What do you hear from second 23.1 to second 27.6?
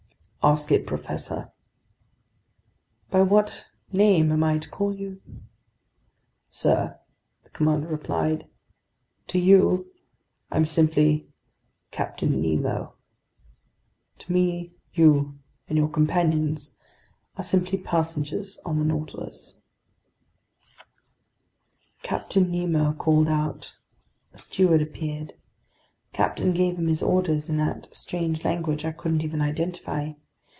out. A steward appeared. The captain gave him his orders in